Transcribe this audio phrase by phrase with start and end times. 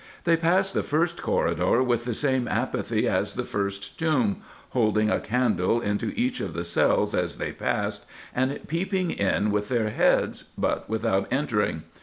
[0.23, 4.37] They passed the first corridor with the same apathy as the first tomb,
[4.69, 9.69] holding a candle into each of the cells as they passed, and peeping in with
[9.69, 11.83] their heads, but without entering.